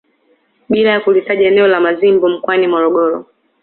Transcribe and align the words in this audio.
Bila 0.69 0.91
ya 0.91 0.99
kulitaja 0.99 1.47
eneo 1.47 1.67
la 1.67 1.79
Mazimbu 1.79 2.29
mkoani 2.29 2.67
Morogoro 2.67 3.25